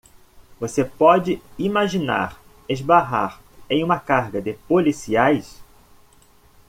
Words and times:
Você 0.59 0.83
pode 0.83 1.39
imaginar 1.59 2.41
esbarrar 2.67 3.39
em 3.69 3.83
uma 3.83 3.99
carga 3.99 4.41
de 4.41 4.53
policiais? 4.67 5.61